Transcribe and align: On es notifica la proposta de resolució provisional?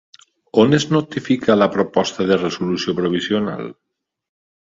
On 0.61 0.71
es 0.77 0.85
notifica 0.93 1.57
la 1.59 1.67
proposta 1.75 2.25
de 2.31 2.39
resolució 2.43 2.97
provisional? 3.01 3.69